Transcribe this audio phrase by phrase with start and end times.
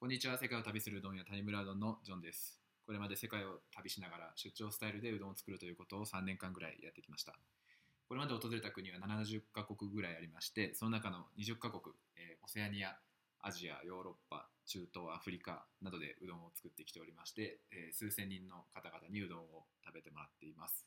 [0.00, 0.38] こんにちは。
[0.38, 2.60] 世界を旅するうどん屋谷村うどんのジョンです。
[2.86, 7.34] これまで世界を旅しながら出張スタイルでうどんを作るということを3年間ぐらいやってきました。
[8.06, 12.94] これまで訪れた国は70カ国ぐらいありましてその中の20カ国、えー、オセアニア
[13.42, 20.86] アジアヨーロッパ中東アフリカなどでうどんを作ってきておりまして、えー、数千人の方々にうどんを食べてもらっています。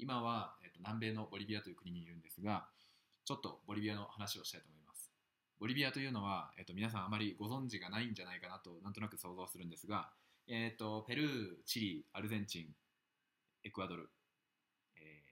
[0.00, 2.66] 今は、えーと、南米のボリビアという国にいるんですが
[3.24, 4.81] ちょっとボリビアの話をしたいと思います。
[5.62, 10.08] ボリビアというのは、えーと、皆さんあまりご存知がないんじゃないかなとなんとなく想像するんですが、
[10.48, 11.28] えーと、ペルー、
[11.66, 12.66] チリ、アルゼンチン、
[13.62, 14.10] エクアドル、
[14.98, 15.22] え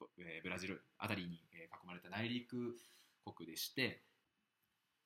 [0.00, 2.76] ー、ブラジルあたりに囲まれた内陸
[3.26, 4.02] 国でして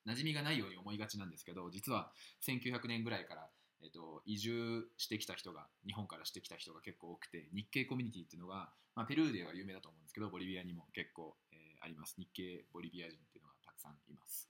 [0.07, 2.11] 馴染みがないように思いがちなんですけど実は
[2.47, 3.49] 1900年ぐらいから
[3.83, 12.15] えっと、移住してきた人が日本からしてきた人が結構多くて日系コミュニティっていうのが、まあ、ペルーでは有名だと思うんですけどボリビアにも結構、えー、あります。
[12.17, 14.49] 日系ボリビア人っていうのがたくさんいます、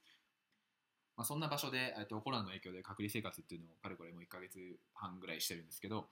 [1.16, 4.58] まあ、そんな場所で、えっと、コロナの影響で隔離生活っていうのをかれこれもう1ヶ月
[4.94, 6.06] 半ぐらいしてるんですけど、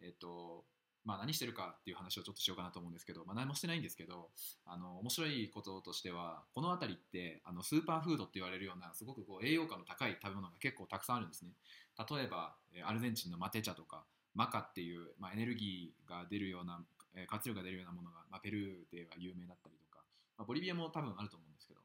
[0.00, 0.64] えっと、
[1.04, 4.30] まあ、何してるかっていう話をちょっとしようかなと思うんですけど、まあ、何もしてないんですけど
[4.64, 11.50] あの面白いこととしてはこの辺りってあのスーパーフードって言われるようなすごくこう栄養価の高い食べ物が結構たくさんあるんですね。
[11.98, 12.54] 例えば
[12.86, 16.80] アルゼンチンのマテ茶とかマカっていう、まあ、エネルギーが出るような
[17.28, 20.02] 活力が出るようなものが、まあ、ペルーでは有名だったりとか、
[20.38, 21.80] まあ、ボリビアも多分あると思うんですけど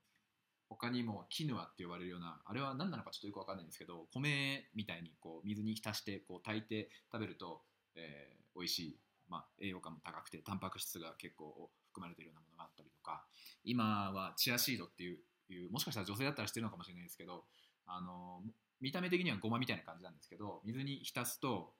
[0.70, 7.62] 他にもキヌアって呼ばれるようなあれは何なのかちょっとよく分かんないんですけど米みたいにこう水に浸してこう炊いて食べると、
[7.96, 13.24] えー、美味しいまあ、栄養価も高くてタンパク質が結構含まれているようなものがあったりとか
[13.64, 17.44] 今はチアシードっていういうもしかしたら女性だったら知ってるのかもしれないですけど
[17.88, 18.42] あの
[18.82, 21.74] 見た目的にはごまみたいな感じなんですけど水に浸すと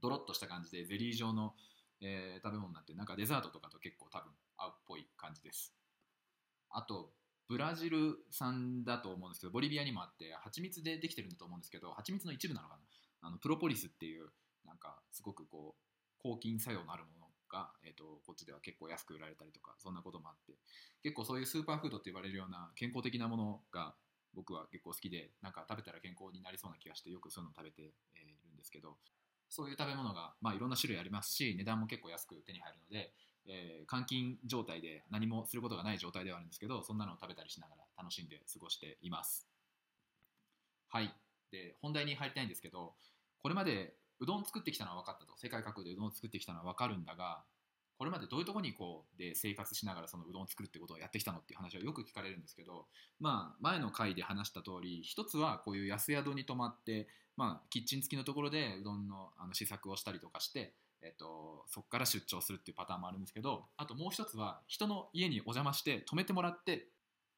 [0.00, 1.54] ドロッとした感じでゼリー状の、
[2.00, 5.72] えー、食べ物になってなんかデザートとかと結構多分合うっぽい感じです。
[6.70, 7.10] あと
[7.48, 12.76] ブラジル産だと思うんですけどボリビアにもあって蜂蜜でできてるんだと思うんですけど蜂蜜の一部なのか
[13.22, 13.28] な？
[13.28, 14.28] あのプロポリスっていう
[14.66, 20.52] なんかすごくこう抗菌作用のあるものが、えーと、こっちでは結構安く売られたりとかそんなこともあって
[21.02, 23.94] 結構そういうスーパーフードって言われるような健康的なものが
[24.34, 28.98] 僕は結構好きでなんか食べたら健康になりそうな気がしてよくそういうのを食べているんですけど。
[29.48, 33.12] そういう食べ物が、まあ、いろんな種類ありますし値段も結構安く手に入るので、
[33.46, 39.48] えー、監禁状態で何もすることがない状態ではあるんですけどそんなのを食べたりしながら楽しんで過ごしています。
[40.88, 41.12] はい。
[41.50, 42.92] で本題に入りたいんですけど
[43.38, 45.32] これまでうどん作ってきたのは分かったと。
[45.36, 47.42] 世界各国でうどんを作ってきたのは分かるんだが
[47.98, 52.86] これまでどういうとこにこうで生活しながらそのうどんを作るってことをやってきたのっていう話はよく聞かれるんですけど、
[53.18, 66.80] まあ、前の回で話した通り一つはこういう安宿に泊まって、まあ、キッチン付きのところでうどんのあの試作をしたりとかして、えっと、そこから出張するっていうパターンもあるんですけどあともう一つは人の家にお邪魔して泊めてもらってっ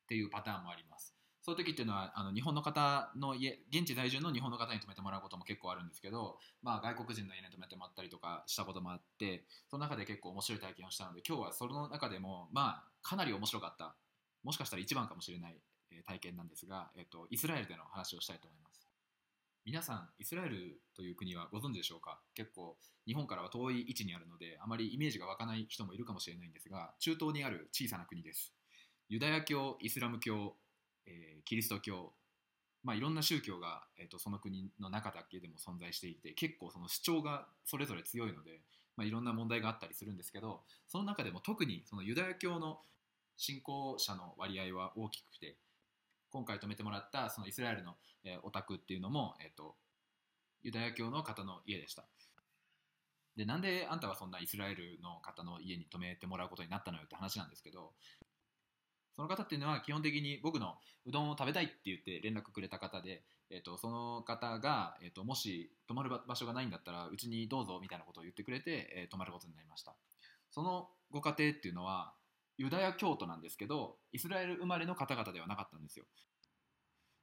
[0.08, 1.14] ていうパターンもあります。
[1.42, 13.94] そういう時っていうのはあの日本の方の家現地在住の日本の方に泊めてもらうことも結構あるんですけど、まあ、外国人の家に泊めてもらったりとかしたこともあってその中で結構面白い体験をしたので今日はその中でもまあかなり面白かった。
[14.42, 15.56] もしかしたら一番かもしれない
[16.06, 18.88] 体験なんですが、えっと、イスラエルでの話をしたいと思います。
[19.66, 22.20] 皆さんイスラエルという国はご存知でしょうか？
[22.34, 22.76] 結構
[23.06, 28.54] 日本からは遠い位置にあるのであまりイメージが湧かない人もいるかもしれないんですが中東にある小さな国です。
[29.10, 30.54] ユダヤ教イスラム教
[31.06, 32.12] えー、キリスト教、
[32.82, 38.60] まあ、いろんな宗教が、えーと、その国の中だけでも存在していて結構その主張がそれぞれ強いので、
[38.96, 42.80] まあ、いろんな問題があったりするんですけどその中でも特にそのユダヤ教の
[43.36, 45.56] 信仰者の割合は大きくて
[46.30, 49.74] 今回泊めてもらったそのイスラエルの、えー、オタクっていうのも、えーと、
[50.62, 52.04] ユダヤ教の方の家でした。
[53.36, 57.92] でなんであんたはそんなイスラエルの方の家に泊めてもらうことになったのよって話なんですけど
[59.20, 69.94] その方っていうのは基本的に僕のうどんを食べたいって言って連絡くれた方で、えーと、その方が、えーと、もし泊まる場所がないんだったらうちにどうぞみたいなことを言ってくれて、えー、泊まることになりました。
[70.50, 72.14] そのご家庭っていうのは
[72.56, 76.06] ユダヤ教徒なんですけどイスラエル生まれの方々ではなかったんですよ。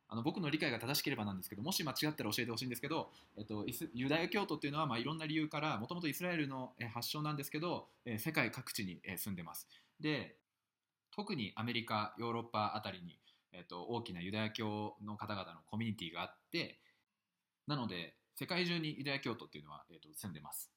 [0.08, 9.68] あの僕の理解が正しければなんですけどもし間違ったら教えてほしいんですけど、えっと、ユダヤ教徒っていうのは、まあ、いろんな理由からもともとイスラエルの発祥なんですけど、え世界各地に住んでます。
[10.00, 10.38] で
[11.18, 13.18] 特にアメリカヨーロッパあたりに、
[13.52, 16.80] えっと、大きなユダヤ教の方々のコミュニティがあって
[17.66, 20.72] なので世界中にユダヤ教徒っていうのは、えっと、住んでます。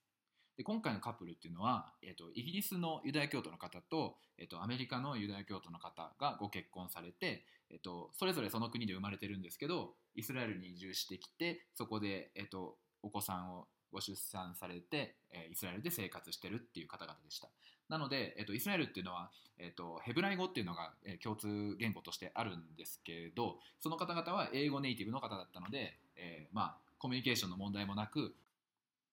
[0.57, 17.49] で今回のカップルっていうのは、えっと、イギリスのユダヤ教徒の方と、えっと、アメリカのユダヤ教徒の方がご結婚されて、えっと、それぞれその国で生まれてるんですけどイスラエルに移住してきてそこで、えっと、お子さんをご出産されて、えイスラエルで生活してるっていう方々でした。
[17.91, 20.93] なので、えっと、イスラエルっていうのは、えっと、ヘブライ語っていうのが、
[21.23, 28.35] 共通言語としてあるんですけどその方々は英語ネイティブの方だったので、えー、まあコミュニケーションの問題もなく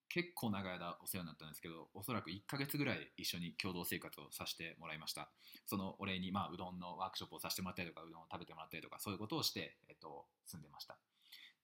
[0.10, 5.30] 結構長い間お世話になったんですけどおそらく1ヶ月ぐらい一緒に共同生活をさせてもらいました。
[5.66, 10.96] そのお礼に、まあ、うどんのワークショップをさせてもらったりとかうどんを食べてもらったりとかそういうことをして、えっと、住んでました。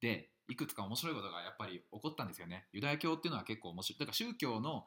[0.02, 2.66] でいくつか面白いことがやっぱり起こったんですよね。
[2.74, 4.00] ユダヤ教っていうのは結構面白い。
[4.00, 4.86] だから宗教の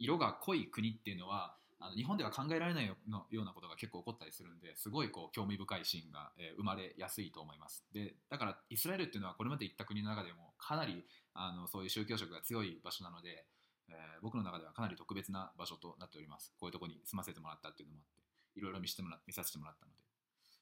[0.00, 7.84] 色が濃い国っていうのはあの日本では考えられないようなことが結構起こったりするんですごいこう興味深いシーンが、えー、生まれやすいと思います。
[7.92, 13.46] でだからイスラエルっていうのはこれまで行った国の中でもかなりあのそういう宗教色が強い場所なので、
[13.88, 16.52] えー、僕の中ではかなり特別な場所となっております。
[16.60, 18.14] こういうとこに住ませてもらったっていうのもあっ
[18.52, 20.00] ていろいろ見せてもら見させてもらったので。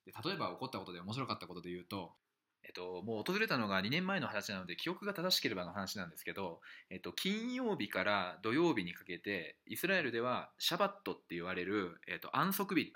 [0.06, 2.14] で例えば起こったことで面白かったことで言うと
[2.64, 6.60] えっと、もう訪れたのが2年前の話なので記憶が正しければの話なんですけど、
[6.90, 12.92] えっと、金曜日から土曜日にかけてイスラエルではシャバットって言われる、えっと、安息日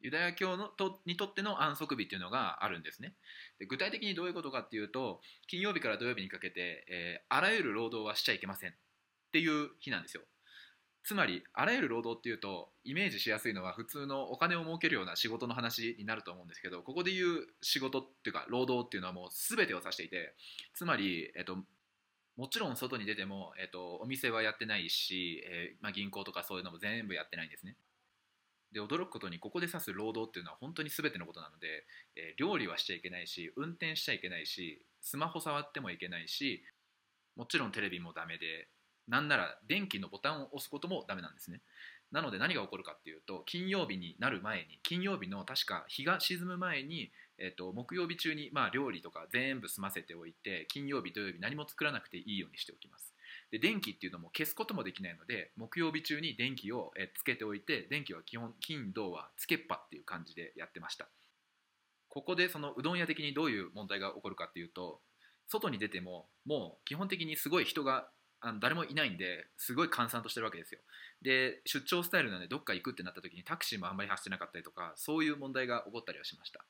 [0.00, 3.14] ユダヤ教のとにとっての安息日っていうのがあるんですね。
[3.58, 8.74] で具体的にどういうことかっていうと金曜日から土曜日にかけて、えー、あらゆる労働はしちゃいけませんっ
[9.32, 10.22] ていう日なんですよ。
[11.06, 20.34] つまりあらゆる労働っていうとイメージしやすいのは普通のお金を儲けるような仕事の話になると思うんですけどここで言う仕事っていうか労働っていうのはもう全てを指していて
[20.74, 21.58] つまり、えっと、
[22.36, 27.76] もちろん外に出ても、えっと、お店はやってないし、えー、まあ、銀行とかそういうのも全部やってないんですね。
[28.72, 31.86] で驚くことにここで指す労働っていうのは本当に全てのことなので、
[32.16, 36.64] えー、料理はしちゃいけないし運転しちゃいけないしスマホ触ってもいけないし
[37.36, 38.66] もちろんテレビもダメで
[39.08, 41.60] なんなら電気のボタンを押すこともダメなんですね。
[42.12, 53.12] なので何が起こるかっていうと金曜日になる前に金曜日の確か日が沈む前に、えーと、木曜日中に、まあ、料理とか全部済ませておいて金曜日土曜日何も作らなくていいようにしておきます。
[53.50, 61.08] で電気っていうのも消すこともできないので木曜日中に電気をつけておいて電気は基本金土はつけっぱっていう感じでやってました。
[62.08, 65.00] ここでそのうどん屋的にどういう問題が起こるかっていうと
[65.48, 68.08] 外に出てももう基本的にすごい人が
[68.40, 70.80] あの誰もいないんですごい閑散としてるわけですよ。
[71.22, 76.64] で出張スタイルなんでどっか行くってなった時にタクシーもあんまり走ってなかったりとかそういう問題が起こったりはしました。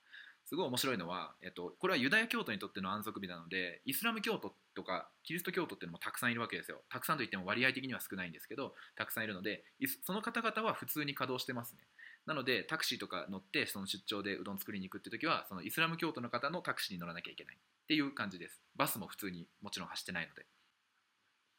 [0.46, 6.82] すごい面白いのは、えっと、これはユダヤ教徒にとっての安息日なのでイスラム教徒とかキリスト教徒っていうのもたくさんいるわけですよ。
[6.88, 9.64] たくさんといっても割合的には少ないんですけどたくさんいるので
[10.04, 11.80] その方々は普通に稼働してますね。
[12.26, 18.60] なのでタクシーとか乗ってその出張でうどん作りに行くって時はそのイスラム教徒の方のタクシーに乗らなきゃいけないっていう感じです。
[18.76, 20.46] バスも普通にもちろん走ってないので。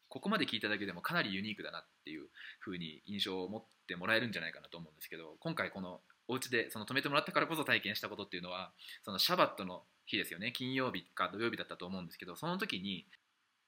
[0.09, 2.27] ここまで聞いただけでもかなりユニークだなっていう
[2.63, 8.71] 風に印象を持ってもらえるんじゃないかなと思うんですけど今回このお家でその止めてもらったからこそ体験したことっていうのは
[9.03, 10.51] そのシャバットの日ですよね。
[10.51, 13.05] 金曜日か土曜日だったと思うんですけどその時に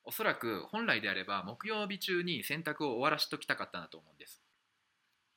[0.03, 4.41] おそらく本来であれば木曜日中に洗濯を終わらしときたかったなと思うんです。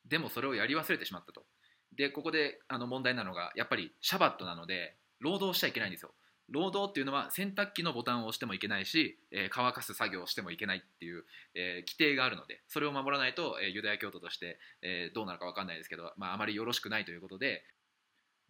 [0.08, 1.44] でもそれをやり忘れてしまったと。
[1.96, 6.14] でここであの問題なのがやっぱりシャバットなので労働しちゃいけないんですよ。
[6.48, 11.24] 労働っていうのは洗濯機のボタンを押してもいけないし、えー、乾かす作業をしてもいけないっていう、
[11.54, 17.64] えー、規定があるのでそれを守らないと、えー、ユダヤ教徒として、えどうなるか分かんないですけど、まあ、あまりよろしくないということで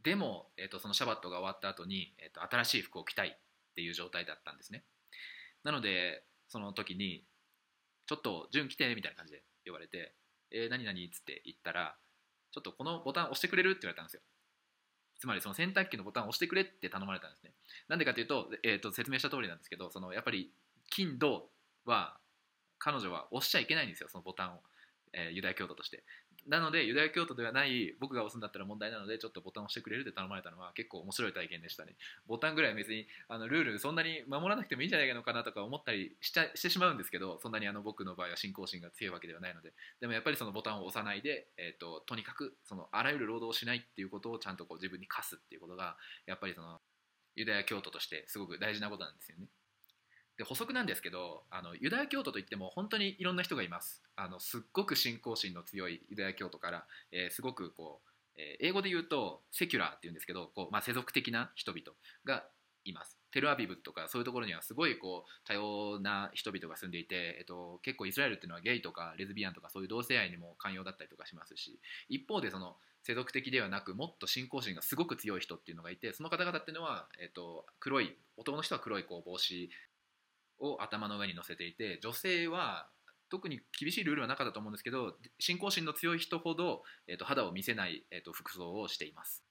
[0.02, 4.84] でも、えーと、そのシャバットが終わった後に、えーと、新しい服を着たいっていう状態だったんですね
[5.62, 7.24] なのでその時に
[8.06, 10.14] 「ちょっと順来て」みたいな感じで言われて
[10.50, 11.96] 「えー、何々?」っつって言ったら
[12.50, 14.22] 「ちょっとこのボタン押してくれる?」って言われたんですよ
[15.22, 17.52] つまりその洗濯機のボタンを押してくれって頼まれたんですね。
[17.86, 20.50] なんでかというと,、えー、と説明した通りなんですけどそのやっぱり
[20.90, 21.48] 金土
[21.84, 22.18] は
[22.80, 24.60] 彼女は押しちゃいけないんですよそのボタンを、
[25.12, 26.02] えー、ユダヤ教徒として。
[26.48, 31.94] なのでユダヤ教徒ではない僕が押すんだったら問題なのでちょっとボタンを押してくれるって頼まれたのは結構面白い体験でしたね
[32.26, 45.96] ボタンぐらい別にあのルールそんなに守らなくてもいいんじゃないのかなとか思ったりしちゃしてしまうんですけどそんなにあの僕の場合は信仰心が強いわけではないのででもやっぱりそのボタンを押さないで、えーと、とにかくそのあらゆる労働をしないっていうことをちゃんとこう自分に課すっていうことが
[46.26, 46.80] やっぱりその
[47.34, 49.46] ユダヤ教徒としてすごく大事なことなんですよね。
[50.38, 54.02] で補足なんですけどあのユダヤ教徒といっても本当にいろんな人がいます。
[54.16, 61.82] あのすっごく信仰心の強いユダヤ教徒から、えー、すごくこう、えー、英語で言うとセキュラーっていうんですけどこう、まあ、世俗的な人々
[62.24, 62.44] が
[62.84, 63.18] います。
[63.30, 79.70] テルアビブとかそういうところにはすごいこう多様な人々が住んでいて、えっと、結構イスラエルっていうのはゲイとかレズビアンとかそういう同性愛にも寛容だったりとかしますし一方でその世俗的ではなくもっと信仰心がすごく強い人っていうのがいてその方々っていうのは、えっと、黒い男の人は黒いこう帽子
[80.60, 82.88] を頭の上に乗せていて女性は
[83.30, 89.42] 特に厳しいルールはなかったと思うんですけど信仰心の強い人ほど、えーと、肌を見せない、えーと、服装をしています。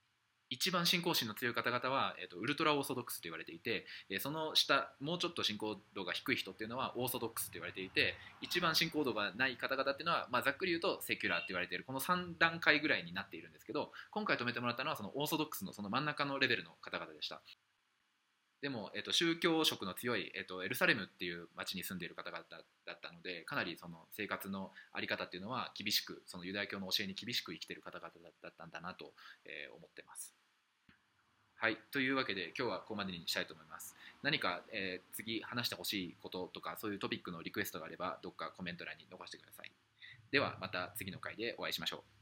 [0.51, 17.41] 一番信仰心の強い方々は、えーと、ウルトラオーソドックスと言われていて、えー、その下もうちょっと信仰度が低い人っていうのはオーソドックスと言われていて一番信仰度がない方々っていうのは、まあ、ざっくり言うとセキュラーって言われているこの3段階ぐらいになっているんですけど今回止めてもらったのはそのオーソドックスのその真ん中のレベルの方々でした。
[18.61, 22.43] でも、えーと、宗教色の強い、えーと、エルサレムっていう町に住んでいる方々
[22.85, 28.09] だったのでかなりその生活の在り方っていうのは厳しくそのユダヤ教の教えに厳しく生きている方々
[28.43, 29.13] だったんだなと、
[29.45, 30.33] えー、思ってます。
[31.55, 33.95] はい、というわけで今日はここまでにしたいと思います。
[34.23, 39.71] 何か、えー、次話してほしいこととかそういうトピックのリクエストがあればどっかコメント欄に残してください。
[40.31, 42.20] ではまた次の回でお会いしましょう。